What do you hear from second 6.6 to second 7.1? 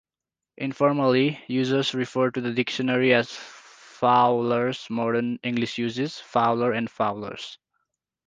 and